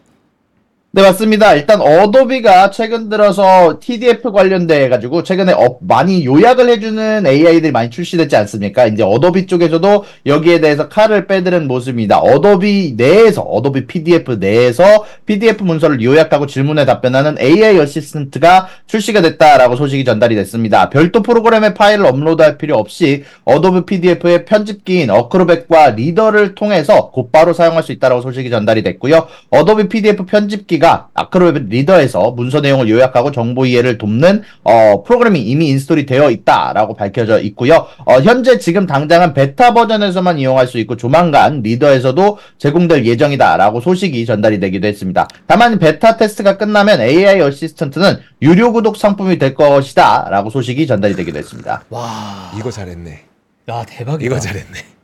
[0.91, 1.55] 네, 맞습니다.
[1.55, 8.35] 일단 어도비가 최근 들어서 PDF 관련돼 가지고 최근에 어, 많이 요약을 해주는 AI들이 많이 출시됐지
[8.35, 8.87] 않습니까?
[8.87, 12.19] 이제 어도비 쪽에서도 여기에 대해서 칼을 빼드는 모습입니다.
[12.19, 20.05] 어도비 내에서 어도비 PDF 내에서 PDF 문서를 요약하고 질문에 답변하는 AI 어시스턴트가 출시가 됐다라고 소식이
[20.05, 20.89] 전달이 됐습니다.
[20.89, 27.93] 별도 프로그램의 파일을 업로드할 필요 없이 어도비 PDF의 편집기인 Acrobat과 Reader를 통해서 곧바로 사용할 수
[27.93, 29.29] 있다라고 소식이 전달이 됐고요.
[29.51, 36.07] 어도비 PDF 편집기가 Acrobat Reader에서 문서 내용을 요약하고 정보 이해를 돕는 어, 프로그램이 이미 install이
[36.07, 37.87] 되어 있다라고 밝혀져 있고요.
[38.05, 44.61] 어, 현재 지금 당장은 베타 버전에서만 이용할 수 있고 조만간 Reader에서도 제공될 예정이다라고 소식이 전달이
[44.61, 45.29] 되기도 했습니다.
[45.47, 51.83] 다만 베타 테스트가 끝나면 AI 어시스턴트는 유료 구독 상품이 될 것이다라고 소식이 전달이 되기도 했습니다.
[51.91, 53.21] 와, 이거 잘했네.
[53.69, 54.25] 야 대박이다.
[54.25, 54.98] 이거 잘했네.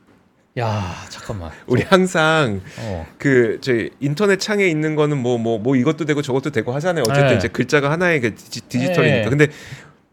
[0.57, 1.51] 야 잠깐만.
[1.67, 3.05] 우리 항상 어.
[3.17, 7.03] 그 저희 인터넷 창에 있는 거는 뭐뭐 뭐 이것도 되고 저것도 되고 하잖아요.
[7.09, 7.35] 어쨌든 네.
[7.35, 9.23] 이제 글자가 하나의 그 디지, 디지털이니까.
[9.23, 9.29] 네.
[9.29, 9.47] 근데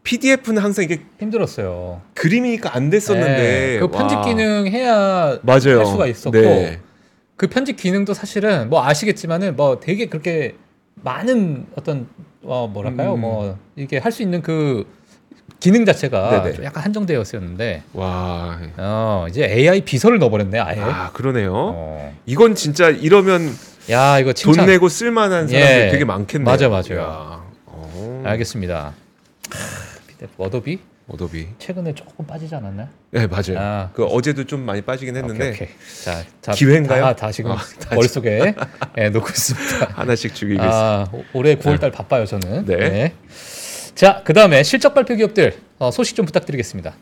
[0.03, 2.01] PDF는 항상 이게 힘들었어요.
[2.13, 4.25] 그림이니까 안 됐었는데 네, 그 편집 와.
[4.25, 5.79] 기능 해야 맞아요.
[5.79, 6.81] 할 수가 있었고 네.
[7.37, 10.55] 그 편집 기능도 사실은 뭐 아시겠지만은 뭐 되게 그렇게
[10.95, 12.07] 많은 어떤
[12.43, 13.21] 어 뭐랄까요 음.
[13.21, 14.85] 뭐 이게 할 수 있는 그
[15.63, 16.55] 기능 자체가 네네.
[16.57, 18.59] 좀 약간 한정되었었는데 와.
[18.75, 20.77] 어 이제 AI 비서를 넣어버렸네 아예.
[20.81, 21.53] 아 그러네요.
[21.55, 22.13] 어.
[22.25, 23.49] 이건 진짜 이러면
[23.89, 24.65] 야 이거 돈 칭찬.
[24.65, 25.89] 내고 쓸만한 사람들 예.
[25.89, 26.43] 되게 많겠네요.
[26.45, 26.99] 맞아, 맞아요.
[26.99, 27.43] 야.
[27.67, 28.23] 어.
[28.25, 28.91] 알겠습니다.
[30.37, 31.47] 어도비 어도비.
[31.59, 32.89] 최근에 조금 빠지지 않았나?
[33.11, 33.57] 네 맞아요.
[33.57, 33.89] 아.
[33.93, 35.67] 그 어제도 좀 많이 빠지긴 했는데 오케이, 오케이.
[36.03, 37.03] 자, 자 기회인가요?
[37.05, 38.53] 다, 다 지금 아, 다 머릿속에
[38.99, 39.91] 예, 놓고 있습니다.
[39.93, 40.75] 하나씩 죽이겠습니다.
[40.75, 42.65] 아, 오- 올해 9월달 바빠요 저는.
[42.65, 43.13] 네.
[43.95, 46.93] 자, 그 다음에 실적 발표 기업들 어, 소식 좀 부탁드리겠습니다.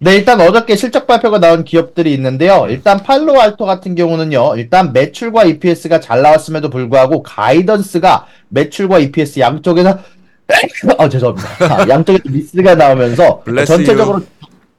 [0.00, 2.66] 네, 일단 어저께 실적 발표가 나온 기업들이 있는데요.
[2.70, 4.54] 일단 팔로알토 같은 경우는요.
[4.56, 9.98] 일단 매출과 EPS가 잘 나왔음에도 불구하고 가이던스가 매출과 EPS 양쪽에서
[10.98, 11.48] 아 죄송합니다.
[11.82, 14.20] 아, 양쪽에서 미스가 나오면서 전체적으로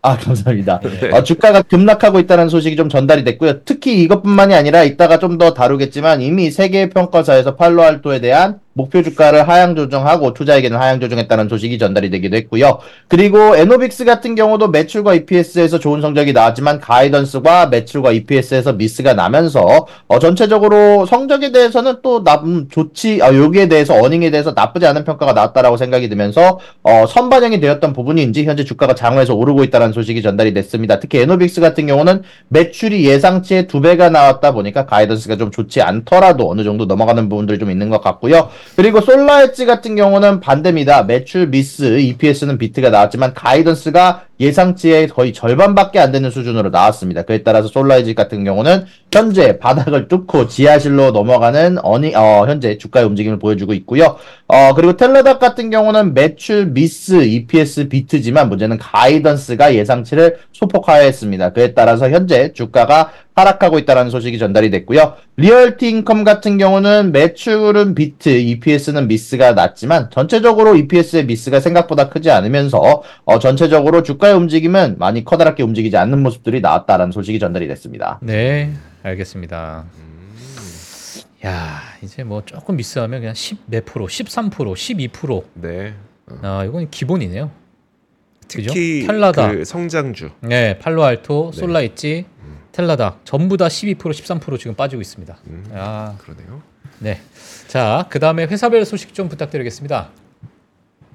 [0.02, 0.80] 아 감사합니다.
[0.80, 1.10] 네.
[1.12, 3.64] 어, 주가가 급락하고 있다는 소식이 좀 전달이 됐고요.
[3.66, 9.76] 특히 이것뿐만이 아니라 이따가 좀 더 다루겠지만 이미 세계 평가사에서 팔로알토에 대한 목표 주가를 하향
[9.76, 12.80] 조정하고 투자에게는 하향 조정했다는 소식이 전달이 되기도 했고요.
[13.10, 20.20] 그리고 에노빅스 같은 경우도 매출과 EPS에서 좋은 성적이 나왔지만 가이던스과 매출과 EPS에서 미스가 나면서 어,
[20.20, 25.34] 전체적으로 성적에 대해서는 또 나, 음, 좋지 아, 여기에 대해서 earning에 대해서 나쁘지 않은 평가가
[25.34, 31.00] 나왔다라고 생각이 들면서 어, 선반영이 되었던 부분인지 현재 주가가 장외에서 오르고 있다는 소식이 전달이 됐습니다.
[31.02, 36.64] 특히 에노빅스 같은 경우는 매출이 예상치의 두 배가 나왔다 보니까 guidance가 좀 좋지 않더라도 어느
[36.64, 38.50] 정도 넘어가는 부분들이 좀 있는 것 같고요.
[38.76, 41.04] 그리고 솔라엣지 같은 경우는 반대입니다.
[41.04, 47.24] 매출 miss, EPS는 beat가 나왔지만 guidance가 예상치의 거의 절반밖에 안 되는 수준으로 나왔습니다.
[47.24, 53.38] 그에 따라서 솔라엣지 같은 경우는 현재 바닥을 뚫고 지하실로 넘어가는 어니, 어, 현재 주가의 움직임을
[53.38, 54.18] 보여주고 있고요.
[54.52, 61.54] 어, 그리고 텔레닥 같은 경우는 매출 미스, EPS 비트지만 문제는 가이던스가 예상치를 소폭 하회하였습니다.
[61.54, 65.14] 그에 따라서 현재 주가가 하락하고 있다는 소식이 전달이 됐고요.
[65.38, 73.04] 리얼티 인컴 같은 경우는 매출은 beat, EPS는 miss가 났지만 전체적으로 EPS의 miss가 생각보다 크지 않으면서
[73.26, 78.18] 어, 전체적으로 주가의 움직임은 많이 커다랗게 움직이지 않는 모습들이 나왔다라는 소식이 전달이 됐습니다.
[78.24, 78.72] 네,
[79.04, 80.09] 알겠습니다.
[81.46, 85.44] 야, 이제 뭐 조금 미스하면 그냥 10몇 프로, 13%, 12%.
[85.54, 85.94] 네.
[86.42, 87.50] 아, 이건 기본이네요.
[88.52, 88.74] 그죠?
[88.74, 89.52] 특히 텔라다.
[89.52, 90.32] 그 성장주.
[90.42, 91.60] 네, 팔로알토, 네.
[91.60, 92.26] 솔라있지,
[92.72, 95.38] 텔라닥 전부 다 12%, 13% 지금 빠지고 있습니다.
[95.48, 96.62] 음, 아, 그러네요.
[97.00, 97.22] 네.
[97.68, 100.10] 자, 그다음에 회사별 소식 좀 부탁드리겠습니다.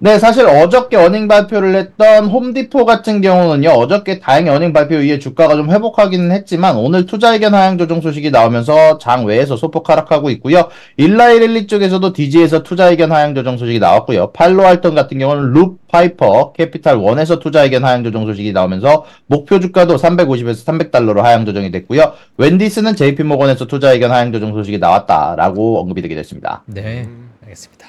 [0.00, 5.54] 네, 사실 어저께 어닝 발표를 했던 홈디포 같은 경우는요, 어저께 다행히 어닝 발표 이후에 주가가
[5.56, 10.68] 좀 회복하기는 했지만, 오늘 투자의견 하향 조정 소식이 나오면서 장 외에서 소폭 하락하고 있고요.
[10.98, 14.32] 일라이릴리 쪽에서도 DG에서 투자의견 하향 조정 소식이 나왔고요.
[14.32, 20.66] 팔로알토 같은 경우는 룹 파이퍼 캐피탈 1에서 투자의견 하향 조정 소식이 나오면서, 목표 주가도 350에서
[20.66, 22.12] 300달러로 하향 조정이 됐고요.
[22.36, 26.62] 웬디스는 JP모건에서 투자의견 하향 조정 소식이 나왔다라고 언급이 되게 됐습니다.
[26.66, 27.08] 네,
[27.44, 27.86] 알겠습니다.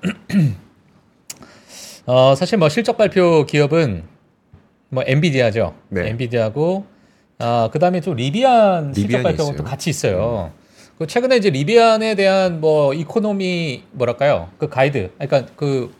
[2.06, 4.04] 어, 사실 뭐 실적 발표 기업은
[4.88, 5.74] 뭐 엔비디아죠.
[5.88, 6.08] 네.
[6.08, 6.84] 엔비디아고
[7.38, 9.50] 아, 그다음에 또 리비안 실적 발표가.
[9.50, 9.56] 음.
[9.56, 10.52] 또 같이 있어요.
[10.98, 14.50] 그 최근에 이제 리비안에 대한 뭐 economy 뭐랄까요?
[14.58, 15.10] 그 가이드.
[15.18, 15.94] 그러니까 그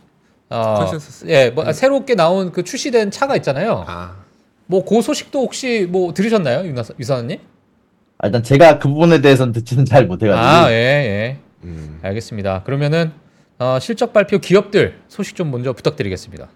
[0.50, 1.26] 어, 컨센서스.
[1.28, 3.84] 예, 뭐 새롭게 나온 그 출시된 차가 있잖아요.
[3.86, 4.16] 아,
[4.66, 7.38] 뭐그 소식도 혹시 뭐 들으셨나요, 유나 유사님?
[8.18, 10.44] 아, 일단 제가 그 부분에 대해서는 듣지는 잘 못해가지고.
[10.44, 11.38] 아, 예, 예.
[11.64, 11.98] 음.
[12.02, 12.64] 알겠습니다.
[12.64, 13.12] 그러면은
[13.60, 16.48] 어, 실적 발표 기업들 소식 좀 먼저 부탁드리겠습니다.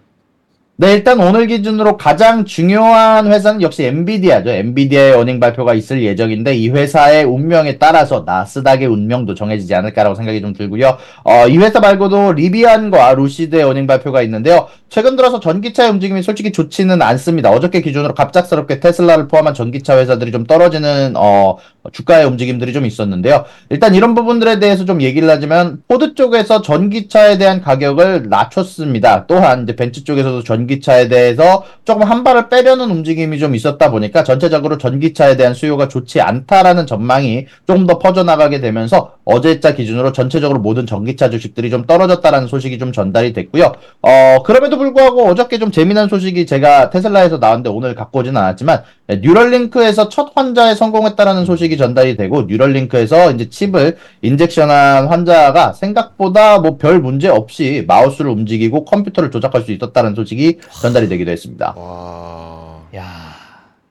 [0.77, 4.49] 네, 일단 오늘 기준으로 가장 중요한 회사는 역시 엔비디아죠.
[4.49, 10.51] 엔비디아의 earning 발표가 있을 예정인데 이 회사의 운명에 따라서 나스닥의 운명도 정해지지 않을까라고 생각이 좀
[10.51, 10.97] 들고요.
[11.23, 14.67] 어, 이 회사 말고도 리비안과 루시드의 earning 발표가 있는데요.
[14.95, 17.51] 최근 들어서 전기차의 움직임이 솔직히 좋지는 않습니다.
[17.51, 21.57] 어저께 기준으로 갑작스럽게 테슬라를 포함한 전기차 회사들이 좀 떨어지는 어,
[21.91, 23.43] 주가의 움직임들이 좀 있었는데요.
[23.69, 29.25] 일단 이런 부분들에 대해서 좀 얘기를 하자면 포드 쪽에서 전기차에 대한 가격을 낮췄습니다.
[29.27, 34.77] 또한 이제 벤츠 쪽에서도 전기차에 대해서 조금 한 발을 빼려는 움직임이 좀 있었다 보니까 전체적으로
[34.77, 41.29] 전기차에 대한 수요가 좋지 않다라는 전망이 조금 더 퍼져나가게 되면서 어제자 기준으로 전체적으로 모든 전기차
[41.29, 43.73] 주식들이 좀 떨어졌다라는 소식이 좀 전달이 됐고요.
[44.01, 49.17] 어, 그럼에도 불구하고 어저께 좀 재미난 소식이 제가 테슬라에서 나왔는데 오늘 갖고 오진 않았지만 네,
[49.21, 56.99] 뉴럴링크에서 첫 환자에 성공했다라는 소식이 전달이 되고 뉴럴링크에서 이제 칩을 인젝션한 환자가 생각보다 뭐 별
[56.99, 61.73] 문제 없이 마우스를 움직이고 컴퓨터를 조작할 수 있었다는 소식이 전달이 되기도 했습니다.
[61.77, 62.81] 와.
[62.95, 63.03] 야,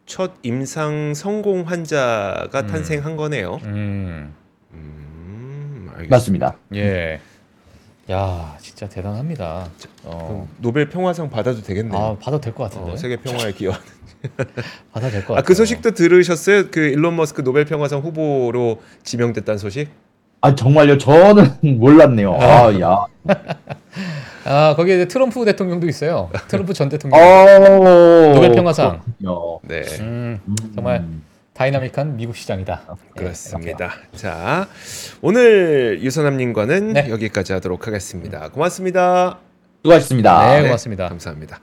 [0.06, 2.66] 첫 임상 성공 환자가 음.
[2.66, 3.58] 탄생한 거네요.
[3.64, 4.34] 음,
[4.72, 6.08] 음, 알겠습니다.
[6.16, 6.56] 맞습니다.
[6.74, 7.20] 예,
[8.10, 9.66] 야, 진짜 대단합니다.
[10.04, 11.98] 어, 노벨 평화상 받아도 되겠네요.
[12.00, 12.92] 아, 받아도 될 것 같은데.
[12.92, 13.72] 어, 세계 평화에 기여.
[14.92, 15.38] 받아도 될것 같아요.
[15.38, 16.70] 아, 그 소식도 들으셨어요?
[16.70, 19.88] 그 일론 머스크 노벨 평화상 후보로 지명됐다는 소식?
[20.42, 20.98] 아 정말요?
[20.98, 22.34] 저는 몰랐네요.
[22.34, 23.06] 아 야.
[24.44, 26.30] 아, 거기에 이제 트럼프 대통령도 있어요.
[26.48, 27.18] 트럼프 전 대통령.
[27.18, 28.34] 어.
[28.34, 29.00] 노벨 평화상.
[29.62, 29.82] 네.
[30.00, 30.56] 음, 음.
[30.74, 31.02] 정말
[31.54, 32.82] 다이나믹한 미국 시장이다.
[32.90, 33.94] 예, 그렇습니다.
[34.16, 34.68] 자,
[35.22, 37.08] 오늘 유선남님과는 네.
[37.08, 38.48] 여기까지 하도록 하겠습니다.
[38.48, 39.38] 고맙습니다.
[39.82, 40.54] 수고하셨습니다.
[40.56, 41.08] 네, 고맙습니다.
[41.08, 41.60] 감사합니다.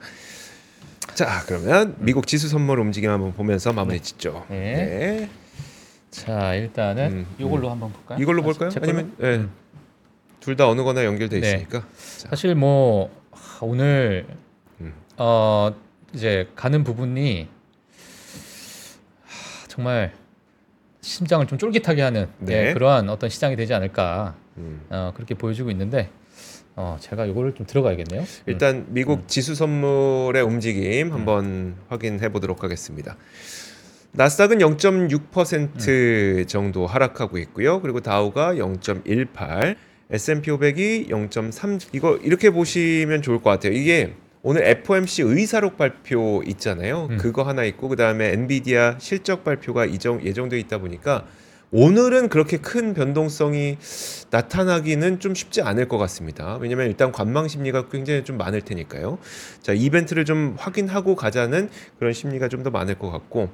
[1.12, 4.46] 자, 그러면 미국 지수 선물 움직임 한번 보면서 마무리 짓죠.
[4.48, 4.56] 네.
[4.56, 5.30] 네.
[6.10, 8.18] 자, 일단은 음, 이걸로 한번 볼까요?
[8.18, 8.70] 이걸로 아, 볼까요?
[8.80, 9.44] 아니면 예.
[10.40, 11.46] 둘다 어느 거나 연결돼 네.
[11.48, 11.80] 있으니까.
[11.80, 14.26] 자, 사실 뭐 하, 오늘
[14.80, 14.94] 음.
[15.18, 15.70] 어
[16.14, 17.61] 이제 가는 부분이 하,
[19.72, 20.12] 정말
[21.00, 22.68] 심장을 좀 쫄깃하게 하는 네.
[22.68, 24.82] 예, 그러한 어떤 시장이 되지 않을까 음.
[24.90, 26.10] 어, 그렇게 보여주고 있는데
[26.76, 28.20] 어, 제가 이거를 좀 들어가야겠네요.
[28.20, 28.26] 음.
[28.44, 33.16] 일단 미국 지수 선물의 움직임 한번 확인해 보도록 하겠습니다.
[34.10, 37.80] 나스닥은 0.6% 정도 하락하고 있고요.
[37.80, 39.76] 그리고 다우가 0.18,
[40.10, 43.72] S&P 500이 0.3 이거 이렇게 보시면 좋을 것 같아요.
[43.72, 47.06] 이게 오늘 FOMC 의사록 발표 있잖아요.
[47.10, 47.16] 음.
[47.16, 51.26] 그거 하나 있고 그다음에 엔비디아 실적 발표가 이정 예정돼 있다 보니까
[51.74, 53.78] 오늘은 그렇게 큰 변동성이
[54.30, 56.58] 나타나기는 좀 쉽지 않을 것 같습니다.
[56.60, 59.18] 왜냐면 일단 관망 심리가 굉장히 좀 많을 테니까요.
[59.62, 63.48] 자, 이벤트를 좀 확인하고 가자는 그런 심리가 좀 더 많을 것 같고.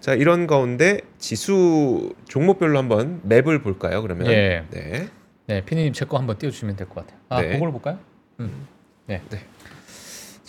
[0.00, 4.02] 자, 이런 가운데 지수 종목별로 한번 맵을 볼까요?
[4.02, 4.26] 그러면.
[4.26, 4.64] 예.
[4.70, 5.08] 네.
[5.46, 7.20] 네, 피디님 제 거 한번 띄워주시면 될 것 같아요.
[7.28, 7.52] 아, 네.
[7.52, 7.98] 그걸로 볼까요?
[8.40, 8.66] 음.
[9.06, 9.22] 네.
[9.30, 9.38] 네.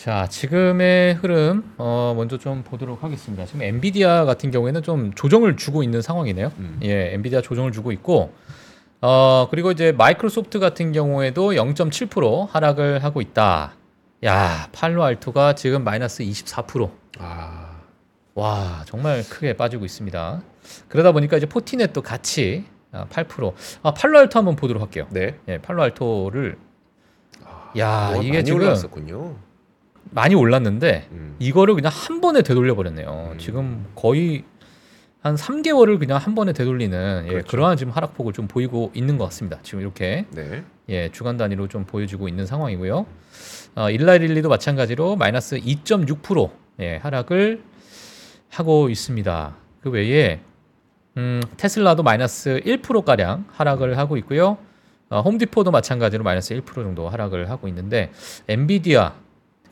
[0.02, 3.46] 자, 지금의 흐름 어, 먼저 좀 보도록 하겠습니다.
[3.46, 6.52] 지금 엔비디아 같은 경우에는 좀 조정을 주고 있는 상황이네요.
[6.58, 6.80] 음.
[6.82, 8.34] 예, 엔비디아 조정을 주고 있고
[9.00, 13.76] 어, 그리고 이제 마이크로소프트 같은 경우에도 0.7% 하락을 하고 있다.
[14.26, 16.90] 야, 팔로알토가 지금 마이너스 24%.
[17.20, 17.82] 아,
[18.34, 20.42] 와, 정말 크게 빠지고 있습니다.
[20.88, 23.54] 그러다 보니까 이제 포티넷도 같이 아, 8%.
[23.84, 25.06] 아, 팔로알토 한번 보도록 할게요.
[25.12, 25.38] 네.
[25.48, 26.58] 예, 팔로알토를
[27.78, 29.51] 야, 뭐 이게 지금 올라왔었군요.
[30.10, 31.36] 많이 올랐는데 음.
[31.40, 33.32] 이거를 그냥 한 번에 되돌려 버렸네요.
[33.34, 33.38] 음.
[33.38, 34.44] 지금 거의
[35.22, 37.48] 한 3개월을 그냥 한 번에 되돌리는 예, 그렇죠.
[37.48, 39.60] 그러한 지금 하락폭을 좀 보이고 있는 것 같습니다.
[39.62, 40.64] 지금 이렇게 네.
[40.90, 43.06] 예, 주간 단위로 좀 보여지고 있는 상황이고요.
[43.76, 47.62] 어, 일라일릴리도 마찬가지로 마이너스 2.6% 예, 하락을
[48.50, 49.56] 하고 있습니다.
[49.82, 50.42] 그 외에
[51.18, 54.58] 음, 테슬라도 마이너스 1% 가량 하락을 하고 있고요.
[55.10, 58.12] 어, 홈디포도 마찬가지로 마이너스 1% 정도 하락을 하고 있는데
[58.48, 59.14] 엔비디아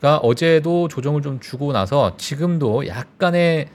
[0.00, 3.68] 가 어제도 조정을 좀 주고 나서 지금도 약간의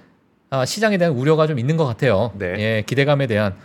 [0.50, 2.32] 아, 시장에 대한 우려가 좀 있는 것 같아요.
[2.36, 2.56] 네.
[2.58, 3.56] 예, 기대감에 대한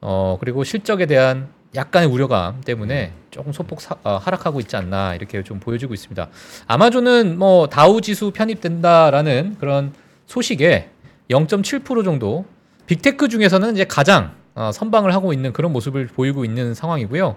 [0.00, 5.42] 어 그리고 실적에 대한 약간의 우려감 때문에 조금 소폭 사- 어, 하락하고 있지 않나 이렇게
[5.42, 6.28] 좀 보여지고 있습니다.
[6.66, 9.92] 아마존은 뭐 다우 지수 편입된다라는 그런
[10.26, 10.88] 소식에
[11.28, 12.46] 0.7% 정도
[12.86, 17.36] 빅테크 중에서는 이제 가장 어, 선방을 하고 있는 그런 모습을 보이고 있는 상황이고요.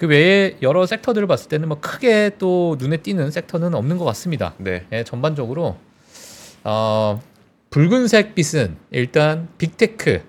[0.00, 4.54] 그 외에 여러 섹터들을 봤을 때는 뭐 크게 또 눈에 띄는 섹터는 없는 것 같습니다.
[4.56, 4.86] 네.
[4.92, 5.76] 예, 전반적으로
[6.64, 7.20] 어,
[7.68, 10.22] 붉은색 빛은 일단 빅테크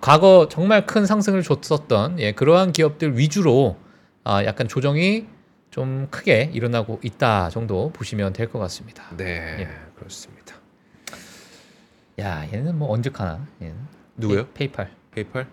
[0.00, 3.76] 과거 정말 큰 상승을 줬었던 예, 그러한 기업들 위주로
[4.22, 5.26] 아, 약간 조정이
[5.72, 9.02] 좀 크게 일어나고 있다 정도 보시면 될 것 같습니다.
[9.16, 9.56] 네.
[9.62, 9.68] 예.
[9.96, 10.54] 그렇습니다.
[12.20, 13.44] 야 얘는 뭐 언제 가나?
[13.60, 13.74] 얘는.
[14.16, 14.46] 누구요?
[14.54, 14.92] 페이, 페이팔.
[15.10, 15.46] 페이팔?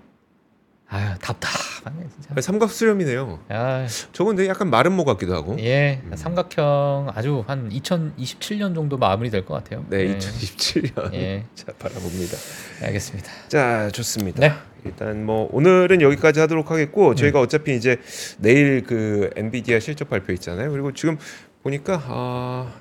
[0.94, 2.30] 아유 답답하네 진짜.
[2.32, 3.40] 아니, 삼각 수렴이네요.
[3.54, 5.56] 야, 저건 근데 약간 마름모 같기도 하고.
[5.60, 6.12] 예 음.
[6.14, 9.86] 삼각형 아주 한 2027년 정도 마무리 될 것 같아요.
[9.90, 10.18] 네, 예.
[10.18, 11.14] 2027년.
[11.14, 11.46] 예.
[11.56, 12.36] 자, 바라봅니다.
[12.84, 13.32] 알겠습니다.
[13.48, 14.40] 자, 좋습니다.
[14.42, 14.54] 네.
[14.84, 17.98] 일단 뭐 오늘은 여기까지 하도록 하겠고 저희가 어차피 이제
[18.40, 20.72] 내일 그 엔비디아 실적 발표 있잖아요.
[20.72, 21.18] 그리고 지금
[21.64, 22.74] 보니까 아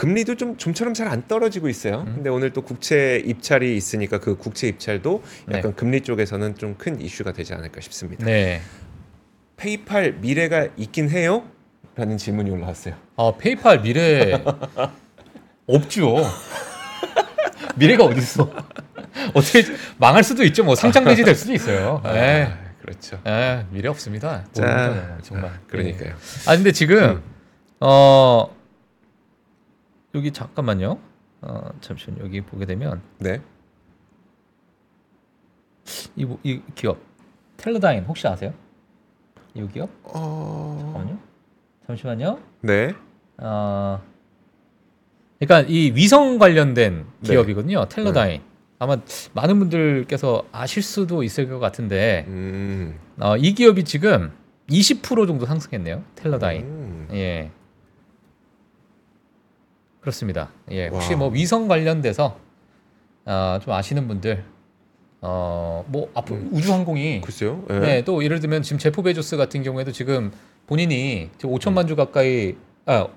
[0.00, 2.04] 금리도 좀 좀처럼 잘 안 떨어지고 있어요.
[2.06, 2.12] 음.
[2.14, 5.58] 근데 오늘 또 국채 입찰이 있으니까 그 국채 입찰도 네.
[5.58, 8.24] 약간 금리 쪽에서는 좀 큰 이슈가 되지 않을까 싶습니다.
[8.24, 8.62] 네.
[9.58, 11.44] 페이팔 미래가 있긴 해요?
[11.96, 12.94] 라는 질문이 올라왔어요.
[13.16, 14.42] 아 페이팔 미래
[15.66, 16.16] 없죠.
[17.76, 18.50] 미래가 어디 있어?
[19.34, 19.64] 어떻게
[19.98, 20.64] 망할 수도 있죠.
[20.64, 22.00] 뭐 상장 배지 될 수도 있어요.
[22.06, 22.48] 예.
[22.50, 23.20] 아, 그렇죠.
[23.26, 24.44] 예, 미래 없습니다.
[24.52, 25.50] 자, 모릅니다, 정말.
[25.66, 26.08] 그러니까요.
[26.10, 26.50] 예.
[26.50, 27.22] 아 근데 지금 음.
[27.80, 28.48] 어
[30.14, 30.98] 여기 잠깐만요.
[31.42, 33.40] 어 잠시만 여기 보게 되면 네.
[36.16, 36.98] 이, 뭐- 이 기업
[37.56, 38.52] 텔러다인 혹시 아세요?
[39.54, 39.88] 이 기업?
[40.04, 40.76] 어...
[40.80, 41.18] 잠깐만요.
[41.86, 42.38] 잠시만요.
[42.60, 42.94] 네.
[43.38, 44.00] 어,
[45.38, 47.28] 그러니까 이 위성 관련된 네.
[47.28, 47.86] 기업이거든요.
[47.88, 48.42] 텔러다인.
[48.78, 48.96] 아마
[49.34, 52.98] 많은 분들께서 아실 수도 있을 것 같은데 음.
[53.18, 54.32] 어, 이 기업이 지금
[54.68, 56.02] 20% 정도 상승했네요.
[56.14, 56.62] 텔러다인.
[56.62, 57.08] 음.
[57.12, 57.50] 예.
[60.00, 60.50] 그렇습니다.
[60.70, 60.88] 예.
[60.88, 61.18] 혹시 와.
[61.18, 62.38] 뭐 위성 관련돼서
[63.26, 64.44] 어, 좀 아시는 분들
[65.22, 66.50] 어, 뭐 앞으로 음.
[66.52, 67.64] 우주항공이 글쎄요.
[67.68, 70.32] 네, 또 예를 들면 지금 제프 베조스 같은 경우에도 지금
[70.66, 72.54] 본인이 지금 5천만 주 가까이
[72.86, 73.08] 아,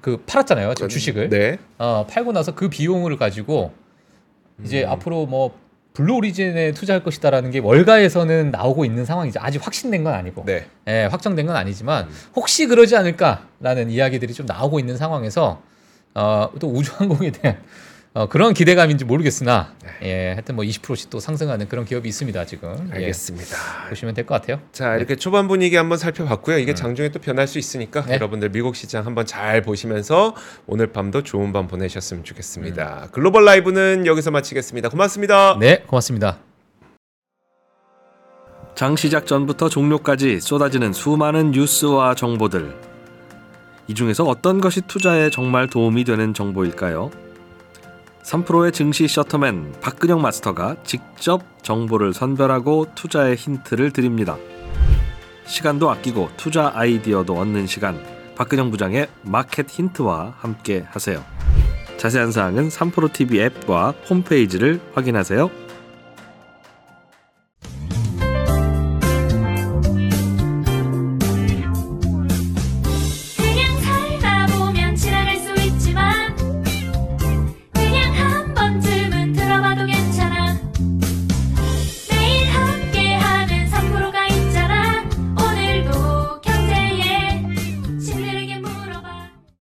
[0.00, 0.74] 그 팔았잖아요.
[0.74, 1.28] 지금 주식을.
[1.28, 1.58] 네.
[1.78, 3.72] 어, 팔고 나서 그 비용을 가지고
[4.64, 4.90] 이제 음.
[4.90, 5.54] 앞으로 뭐
[5.92, 9.40] 블루 오리진에 투자할 것이다라는 게 월가에서는 나오고 있는 상황이죠.
[9.42, 10.44] 아직 확신된 건 아니고.
[10.46, 10.66] 네.
[10.86, 12.14] 예, 확정된 건 아니지만 음.
[12.36, 15.60] 혹시 그러지 않을까라는 이야기들이 좀 나오고 있는 상황에서
[16.14, 17.58] 어, 또 우주항공에 대한
[18.12, 22.88] 어, 그런 기대감인지 모르겠으나 예, 하여튼 뭐 20%씩 또 상승하는 그런 기업이 있습니다 지금.
[22.90, 23.56] 예, 알겠습니다.
[23.88, 24.60] 보시면 될 것 같아요.
[24.72, 26.58] 자 이렇게 초반 분위기 한번 살펴봤고요.
[26.58, 28.14] 이게 장중에 또 변할 수 있으니까 네.
[28.14, 30.34] 여러분들 미국 시장 한번 잘 보시면서
[30.66, 33.10] 오늘 밤도 좋은 밤 보내셨으면 좋겠습니다.
[33.12, 34.88] 글로벌 라이브는 여기서 마치겠습니다.
[34.88, 35.56] 고맙습니다.
[35.60, 36.38] 네, 고맙습니다.
[38.74, 42.89] 장 시작 전부터 종료까지 쏟아지는 수많은 뉴스와 정보들.
[43.90, 47.10] 이 중에서 어떤 것이 투자에 정말 도움이 되는 정보일까요?
[48.22, 54.36] 3프로의 증시 셔터맨 박근영 마스터가 직접 정보를 선별하고 투자의 힌트를 드립니다.
[55.44, 58.00] 시간도 아끼고 투자 아이디어도 얻는 시간.
[58.36, 61.24] 박근영 부장의 마켓 힌트와 함께 하세요.
[61.96, 65.50] 자세한 사항은 3프로 TV 앱과 홈페이지를 확인하세요.